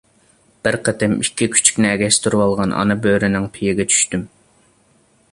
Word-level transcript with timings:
بىر 0.67 0.75
قېتىم 0.85 1.11
ئىككى 1.17 1.47
كۈچۈكنى 1.55 1.91
ئەگەشتۈرۈۋالغان 1.91 2.73
ئانا 2.77 2.97
بۆرىنىڭ 3.03 3.45
پېيىگە 3.59 3.85
چۈشتۈم. 3.93 4.25